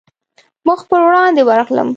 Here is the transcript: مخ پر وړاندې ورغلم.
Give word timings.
مخ 0.67 0.79
پر 0.89 1.01
وړاندې 1.07 1.41
ورغلم. 1.45 1.89